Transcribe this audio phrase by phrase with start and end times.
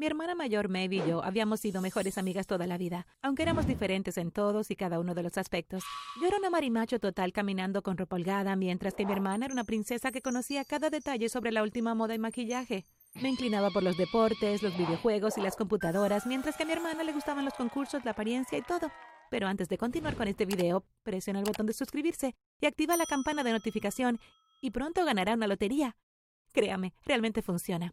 [0.00, 3.66] Mi hermana mayor Maeve y yo habíamos sido mejores amigas toda la vida, aunque éramos
[3.66, 5.84] diferentes en todos y cada uno de los aspectos.
[6.18, 9.64] Yo era una marimacho total caminando con ropa holgada, mientras que mi hermana era una
[9.64, 12.86] princesa que conocía cada detalle sobre la última moda y maquillaje.
[13.12, 17.04] Me inclinaba por los deportes, los videojuegos y las computadoras, mientras que a mi hermana
[17.04, 18.90] le gustaban los concursos, la apariencia y todo.
[19.30, 23.04] Pero antes de continuar con este video, presiona el botón de suscribirse y activa la
[23.04, 24.18] campana de notificación
[24.62, 25.94] y pronto ganará una lotería.
[26.52, 27.92] Créame, realmente funciona.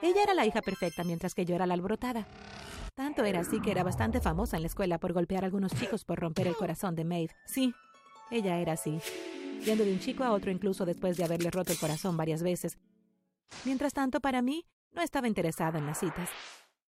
[0.00, 2.26] Ella era la hija perfecta mientras que yo era la alborotada.
[2.94, 6.04] Tanto era así que era bastante famosa en la escuela por golpear a algunos chicos
[6.04, 7.34] por romper el corazón de Maeve.
[7.46, 7.74] Sí,
[8.30, 9.00] ella era así,
[9.64, 12.78] yendo de un chico a otro incluso después de haberle roto el corazón varias veces.
[13.64, 16.28] Mientras tanto, para mí, no estaba interesada en las citas.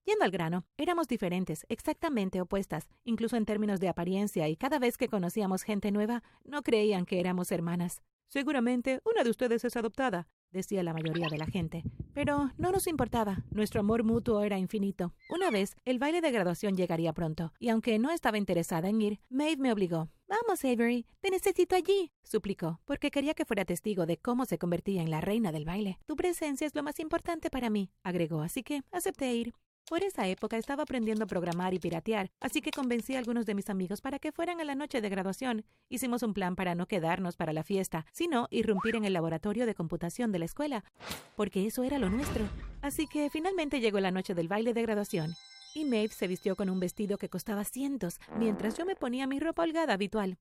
[0.05, 4.97] Yendo al grano, éramos diferentes, exactamente opuestas, incluso en términos de apariencia, y cada vez
[4.97, 8.03] que conocíamos gente nueva, no creían que éramos hermanas.
[8.29, 11.83] Seguramente una de ustedes es adoptada, decía la mayoría de la gente.
[12.13, 15.15] Pero no nos importaba, nuestro amor mutuo era infinito.
[15.29, 19.21] Una vez, el baile de graduación llegaría pronto, y aunque no estaba interesada en ir,
[19.29, 20.09] Maeve me obligó.
[20.29, 25.03] Vamos, Avery, te necesito allí, suplicó, porque quería que fuera testigo de cómo se convertía
[25.03, 25.99] en la reina del baile.
[26.07, 29.55] Tu presencia es lo más importante para mí, agregó, así que acepté ir.
[29.91, 33.57] Por esa época estaba aprendiendo a programar y piratear, así que convencí a algunos de
[33.57, 35.65] mis amigos para que fueran a la noche de graduación.
[35.89, 39.75] Hicimos un plan para no quedarnos para la fiesta, sino irrumpir en el laboratorio de
[39.75, 40.85] computación de la escuela,
[41.35, 42.49] porque eso era lo nuestro.
[42.83, 45.35] Así que finalmente llegó la noche del baile de graduación.
[45.75, 49.41] Y Maeve se vistió con un vestido que costaba cientos, mientras yo me ponía mi
[49.41, 50.39] ropa holgada habitual.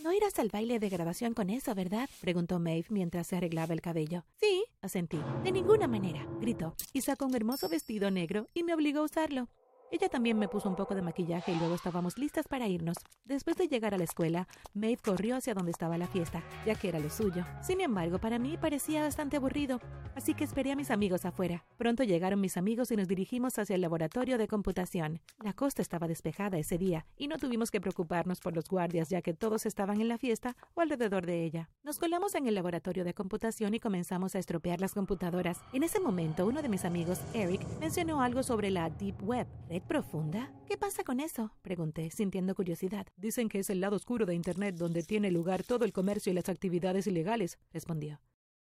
[0.00, 2.08] No irás al baile de grabación con eso, ¿verdad?
[2.20, 4.24] preguntó Maeve mientras se arreglaba el cabello.
[4.40, 5.20] Sí, asentí.
[5.42, 9.48] De ninguna manera, gritó, y sacó un hermoso vestido negro y me obligó a usarlo.
[9.94, 12.96] Ella también me puso un poco de maquillaje y luego estábamos listas para irnos.
[13.24, 16.88] Después de llegar a la escuela, Maeve corrió hacia donde estaba la fiesta, ya que
[16.88, 17.46] era lo suyo.
[17.62, 19.78] Sin embargo, para mí parecía bastante aburrido,
[20.16, 21.64] así que esperé a mis amigos afuera.
[21.76, 25.20] Pronto llegaron mis amigos y nos dirigimos hacia el laboratorio de computación.
[25.44, 29.22] La costa estaba despejada ese día y no tuvimos que preocuparnos por los guardias ya
[29.22, 31.70] que todos estaban en la fiesta o alrededor de ella.
[31.84, 35.60] Nos colamos en el laboratorio de computación y comenzamos a estropear las computadoras.
[35.72, 39.46] En ese momento, uno de mis amigos, Eric, mencionó algo sobre la Deep Web,
[39.84, 40.52] profunda?
[40.66, 41.52] ¿Qué pasa con eso?
[41.62, 43.06] pregunté, sintiendo curiosidad.
[43.16, 46.34] Dicen que es el lado oscuro de Internet donde tiene lugar todo el comercio y
[46.34, 48.20] las actividades ilegales, respondió.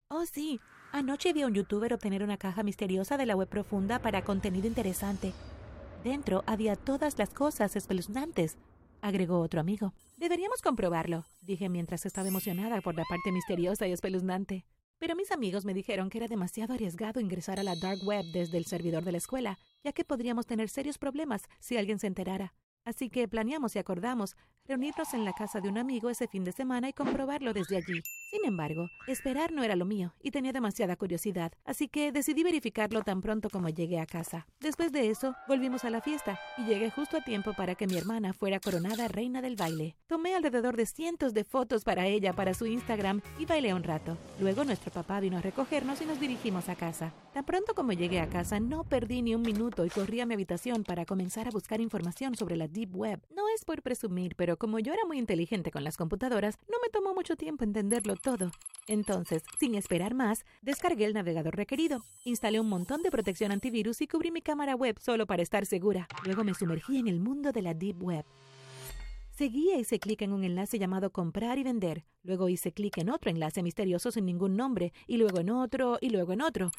[0.09, 0.61] Oh, sí.
[0.93, 4.67] Anoche vi a un youtuber obtener una caja misteriosa de la web profunda para contenido
[4.67, 5.33] interesante.
[6.05, 8.57] Dentro había todas las cosas espeluznantes,
[9.03, 9.93] agregó otro amigo.
[10.17, 14.65] Deberíamos comprobarlo, dije mientras estaba emocionada por la parte misteriosa y espeluznante.
[14.99, 18.57] Pero mis amigos me dijeron que era demasiado arriesgado ingresar a la dark web desde
[18.57, 22.55] el servidor de la escuela, ya que podríamos tener serios problemas si alguien se enterara.
[22.87, 26.53] Así que planeamos y acordamos reunirnos en la casa de un amigo ese fin de
[26.53, 28.01] semana y comprobarlo desde allí.
[28.31, 33.03] Sin embargo, esperar no era lo mío y tenía demasiada curiosidad, así que decidí verificarlo
[33.03, 34.47] tan pronto como llegué a casa.
[34.61, 37.97] Después de eso, volvimos a la fiesta y llegué justo a tiempo para que mi
[37.97, 39.97] hermana fuera coronada reina del baile.
[40.07, 44.17] Tomé alrededor de cientos de fotos para ella para su Instagram y bailé un rato.
[44.41, 47.13] Luego nuestro papá vino a recogernos y nos dirigimos a casa.
[47.33, 50.35] Tan pronto como llegué a casa, no perdí ni un minuto y corrí a mi
[50.35, 53.23] habitación para comenzar a buscar información sobre la Deep Web.
[53.35, 56.91] No es por presumir, pero como yo era muy inteligente con las computadoras, no me
[56.91, 58.51] tomó mucho tiempo entenderlo todo.
[58.87, 64.07] Entonces, sin esperar más, descargué el navegador requerido, instalé un montón de protección antivirus y
[64.07, 66.07] cubrí mi cámara web solo para estar segura.
[66.27, 68.27] Luego me sumergí en el mundo de la Deep Web.
[69.31, 72.05] Seguí e hice clic en un enlace llamado comprar y vender.
[72.25, 76.11] Luego hice clic en otro enlace misterioso sin ningún nombre, y luego en otro, y
[76.11, 76.71] luego en otro.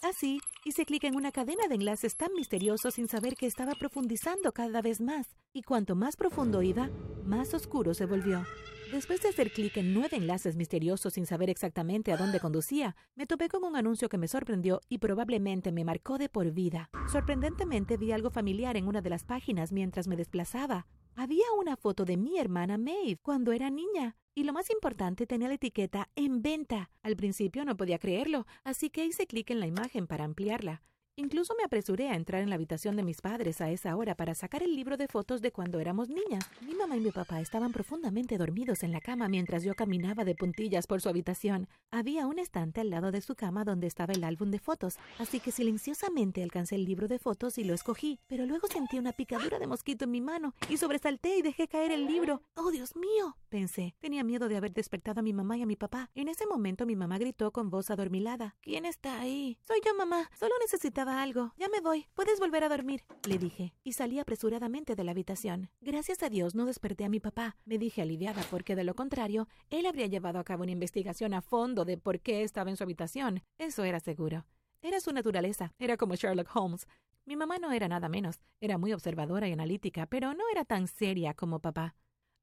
[0.00, 4.52] Así, hice clic en una cadena de enlaces tan misteriosos sin saber que estaba profundizando
[4.52, 6.88] cada vez más, y cuanto más profundo iba,
[7.24, 8.44] más oscuro se volvió.
[8.92, 13.26] Después de hacer clic en nueve enlaces misteriosos sin saber exactamente a dónde conducía, me
[13.26, 16.90] topé con un anuncio que me sorprendió y probablemente me marcó de por vida.
[17.10, 20.86] Sorprendentemente vi algo familiar en una de las páginas mientras me desplazaba.
[21.20, 24.14] Había una foto de mi hermana Maeve cuando era niña.
[24.36, 26.92] Y lo más importante, tenía la etiqueta en venta.
[27.02, 30.80] Al principio no podía creerlo, así que hice clic en la imagen para ampliarla.
[31.18, 34.36] Incluso me apresuré a entrar en la habitación de mis padres a esa hora para
[34.36, 36.48] sacar el libro de fotos de cuando éramos niñas.
[36.64, 40.36] Mi mamá y mi papá estaban profundamente dormidos en la cama mientras yo caminaba de
[40.36, 41.66] puntillas por su habitación.
[41.90, 45.40] Había un estante al lado de su cama donde estaba el álbum de fotos, así
[45.40, 49.58] que silenciosamente alcancé el libro de fotos y lo escogí, pero luego sentí una picadura
[49.58, 52.42] de mosquito en mi mano y sobresalté y dejé caer el libro.
[52.54, 53.36] ¡Oh, Dios mío!
[53.48, 53.94] Pensé.
[53.98, 56.10] Tenía miedo de haber despertado a mi mamá y a mi papá.
[56.14, 58.56] En ese momento mi mamá gritó con voz adormilada.
[58.60, 59.58] ¿Quién está ahí?
[59.66, 60.30] Soy yo, mamá.
[60.38, 61.52] Solo necesitaba algo.
[61.56, 62.06] Ya me voy.
[62.14, 65.70] Puedes volver a dormir, le dije, y salí apresuradamente de la habitación.
[65.80, 69.48] Gracias a Dios no desperté a mi papá, me dije aliviada, porque de lo contrario,
[69.70, 72.84] él habría llevado a cabo una investigación a fondo de por qué estaba en su
[72.84, 73.42] habitación.
[73.58, 74.44] Eso era seguro.
[74.80, 76.86] Era su naturaleza, era como Sherlock Holmes.
[77.24, 80.86] Mi mamá no era nada menos, era muy observadora y analítica, pero no era tan
[80.86, 81.94] seria como papá.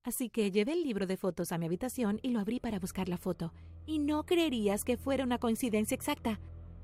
[0.06, 3.10] Así que llevé el libro de fotos a mi habitación y lo abrí para buscar
[3.10, 3.52] la foto.
[3.88, 6.40] Y no creerías que fuera una coincidencia exacta.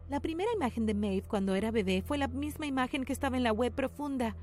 [0.09, 3.43] La primera imagen de Maeve cuando era bebé fue la misma imagen que estaba en
[3.43, 4.35] la web profunda.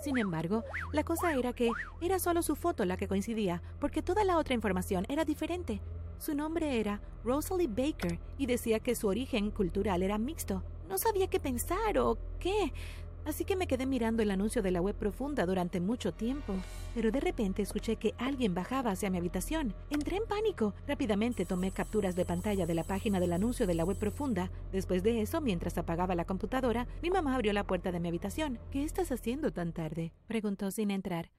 [0.00, 0.62] Sin embargo,
[0.92, 4.54] la cosa era que era solo su foto la que coincidía, porque toda la otra
[4.54, 5.82] información era diferente.
[6.18, 10.62] Su nombre era Rosalie Baker y decía que su origen cultural era mixto.
[10.88, 12.72] No sabía qué pensar o qué,
[13.30, 16.54] así que me quedé mirando el anuncio de la web profunda durante mucho tiempo.
[16.94, 19.74] Pero de repente escuché que alguien bajaba hacia mi habitación.
[19.88, 20.74] Entré en pánico.
[20.86, 24.50] Rápidamente tomé capturas de pantalla de la página del anuncio de la web profunda.
[24.72, 28.58] Después de eso, mientras apagaba la computadora, mi mamá abrió la puerta de mi habitación.
[28.70, 30.12] ¿Qué estás haciendo tan tarde?
[30.26, 31.30] preguntó sin entrar.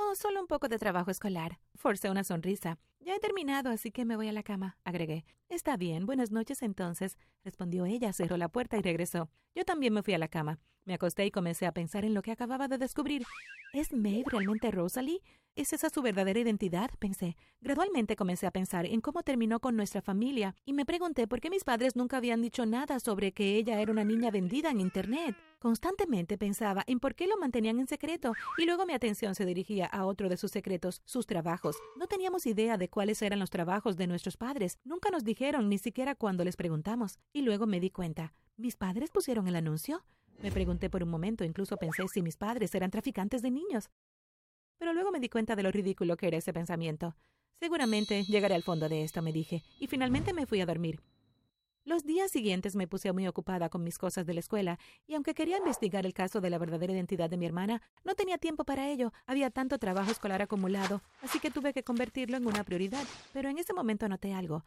[0.00, 1.58] Oh, solo un poco de trabajo escolar.
[1.74, 2.78] Forcé una sonrisa.
[3.00, 5.24] Ya he terminado, así que me voy a la cama, agregué.
[5.48, 9.28] Está bien, buenas noches entonces, respondió ella, cerró la puerta y regresó.
[9.56, 10.60] Yo también me fui a la cama.
[10.84, 13.24] Me acosté y comencé a pensar en lo que acababa de descubrir.
[13.72, 15.20] ¿Es Maeve realmente Rosalie?
[15.56, 16.90] ¿Es esa su verdadera identidad?
[17.00, 17.36] pensé.
[17.60, 21.50] Gradualmente comencé a pensar en cómo terminó con nuestra familia y me pregunté por qué
[21.50, 25.34] mis padres nunca habían dicho nada sobre que ella era una niña vendida en Internet.
[25.60, 29.86] Constantemente pensaba en por qué lo mantenían en secreto y luego mi atención se dirigía
[29.86, 31.76] a otro de sus secretos, sus trabajos.
[31.96, 34.78] No teníamos idea de cuáles eran los trabajos de nuestros padres.
[34.84, 37.18] Nunca nos dijeron, ni siquiera cuando les preguntamos.
[37.32, 38.34] Y luego me di cuenta.
[38.56, 40.04] ¿Mis padres pusieron el anuncio?
[40.40, 43.90] Me pregunté por un momento, incluso pensé si mis padres eran traficantes de niños.
[44.78, 47.16] Pero luego me di cuenta de lo ridículo que era ese pensamiento.
[47.58, 51.00] Seguramente llegaré al fondo de esto, me dije, y finalmente me fui a dormir.
[51.88, 55.32] Los días siguientes me puse muy ocupada con mis cosas de la escuela, y aunque
[55.32, 58.90] quería investigar el caso de la verdadera identidad de mi hermana, no tenía tiempo para
[58.90, 59.10] ello.
[59.24, 63.02] Había tanto trabajo escolar acumulado, así que tuve que convertirlo en una prioridad.
[63.32, 64.66] Pero en ese momento noté algo.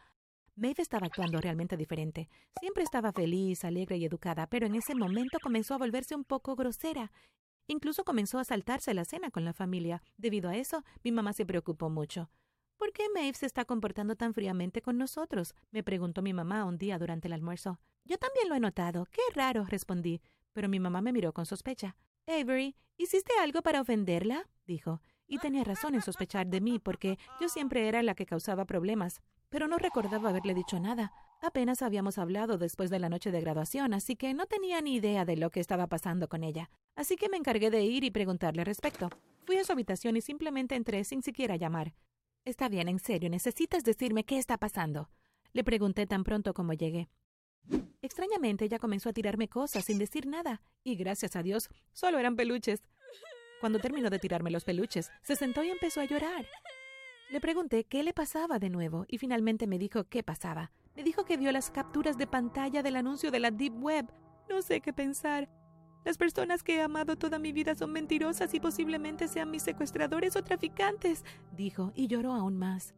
[0.55, 2.27] Maeve estaba actuando realmente diferente.
[2.59, 6.55] Siempre estaba feliz, alegre y educada, pero en ese momento comenzó a volverse un poco
[6.55, 7.11] grosera.
[7.67, 10.01] Incluso comenzó a saltarse la cena con la familia.
[10.17, 12.31] Debido a eso, mi mamá se preocupó mucho.
[12.81, 15.53] ¿Por qué Maeve se está comportando tan fríamente con nosotros?
[15.69, 17.79] me preguntó mi mamá un día durante el almuerzo.
[18.05, 19.05] Yo también lo he notado.
[19.11, 20.19] Qué raro, respondí,
[20.51, 21.95] pero mi mamá me miró con sospecha.
[22.25, 24.49] Avery, ¿hiciste algo para ofenderla?
[24.65, 28.65] dijo, y tenía razón en sospechar de mí porque yo siempre era la que causaba
[28.65, 31.13] problemas, pero no recordaba haberle dicho nada.
[31.43, 35.23] Apenas habíamos hablado después de la noche de graduación, así que no tenía ni idea
[35.23, 36.71] de lo que estaba pasando con ella.
[36.95, 39.11] Así que me encargué de ir y preguntarle al respecto.
[39.45, 41.93] Fui a su habitación y simplemente entré sin siquiera llamar.
[42.43, 45.09] Está bien, en serio, necesitas decirme qué está pasando.
[45.53, 47.07] Le pregunté tan pronto como llegué.
[48.01, 52.35] Extrañamente ella comenzó a tirarme cosas sin decir nada, y gracias a Dios, solo eran
[52.35, 52.81] peluches.
[53.59, 56.47] Cuando terminó de tirarme los peluches, se sentó y empezó a llorar.
[57.29, 60.71] Le pregunté qué le pasaba de nuevo, y finalmente me dijo qué pasaba.
[60.95, 64.11] Me dijo que vio las capturas de pantalla del anuncio de la Deep Web.
[64.49, 65.47] No sé qué pensar.
[66.03, 70.35] Las personas que he amado toda mi vida son mentirosas y posiblemente sean mis secuestradores
[70.35, 71.23] o traficantes,
[71.55, 72.95] dijo, y lloró aún más.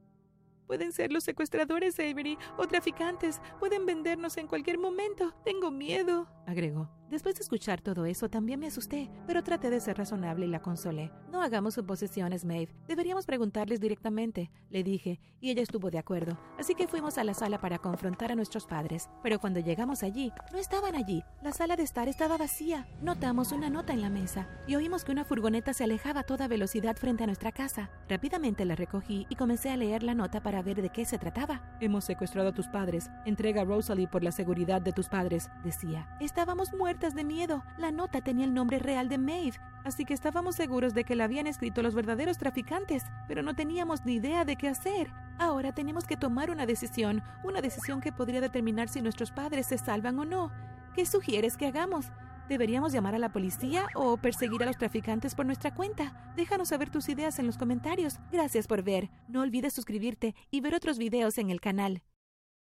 [0.67, 3.41] Pueden ser los secuestradores, Avery, o traficantes.
[3.59, 5.33] Pueden vendernos en cualquier momento.
[5.43, 6.89] Tengo miedo, agregó.
[7.13, 10.63] Después de escuchar todo eso, también me asusté, pero traté de ser razonable y la
[10.63, 11.11] consolé.
[11.31, 12.73] No hagamos suposiciones, Maeve.
[12.87, 16.39] Deberíamos preguntarles directamente, le dije, y ella estuvo de acuerdo.
[16.57, 19.11] Así que fuimos a la sala para confrontar a nuestros padres.
[19.21, 21.21] Pero cuando llegamos allí, no estaban allí.
[21.43, 22.87] La sala de estar estaba vacía.
[22.99, 26.47] Notamos una nota en la mesa y oímos que una furgoneta se alejaba a toda
[26.47, 27.91] velocidad frente a nuestra casa.
[28.09, 31.77] Rápidamente la recogí y comencé a leer la nota para ver de qué se trataba.
[31.79, 33.11] Hemos secuestrado a tus padres.
[33.27, 36.09] Entrega a Rosalie por la seguridad de tus padres, decía.
[36.19, 37.63] Estábamos muertos de miedo.
[37.77, 41.25] La nota tenía el nombre real de Maeve, así que estábamos seguros de que la
[41.25, 45.11] habían escrito los verdaderos traficantes, pero no teníamos ni idea de qué hacer.
[45.37, 49.77] Ahora tenemos que tomar una decisión, una decisión que podría determinar si nuestros padres se
[49.77, 50.51] salvan o no.
[50.95, 52.13] ¿Qué sugieres que hagamos?
[52.47, 56.33] ¿Deberíamos llamar a la policía o perseguir a los traficantes por nuestra cuenta?
[56.37, 58.19] Déjanos saber tus ideas en los comentarios.
[58.31, 59.09] Gracias por ver.
[59.27, 62.03] No olvides suscribirte y ver otros videos en el canal.